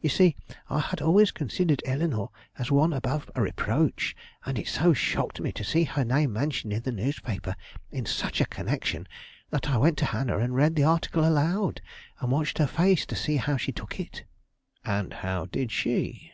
You 0.00 0.08
see, 0.10 0.36
I 0.70 0.78
had 0.78 1.02
always 1.02 1.32
considered 1.32 1.82
Eleanore 1.84 2.30
as 2.56 2.70
one 2.70 2.92
above 2.92 3.28
reproach, 3.34 4.14
and 4.46 4.56
it 4.56 4.68
so 4.68 4.92
shocked 4.92 5.40
me 5.40 5.50
to 5.50 5.64
see 5.64 5.82
her 5.82 6.04
name 6.04 6.32
mentioned 6.34 6.72
in 6.72 6.82
the 6.82 6.92
newspaper 6.92 7.56
in 7.90 8.06
such 8.06 8.40
a 8.40 8.44
connection, 8.46 9.08
that 9.50 9.68
I 9.68 9.78
went 9.78 9.98
to 9.98 10.04
Hannah 10.04 10.38
and 10.38 10.54
read 10.54 10.76
the 10.76 10.84
article 10.84 11.26
aloud, 11.28 11.80
and 12.20 12.30
watched 12.30 12.58
her 12.58 12.68
face 12.68 13.04
to 13.06 13.16
see 13.16 13.38
how 13.38 13.56
she 13.56 13.72
took 13.72 13.98
it." 13.98 14.22
"And 14.84 15.12
how 15.14 15.46
did 15.46 15.72
she?" 15.72 16.30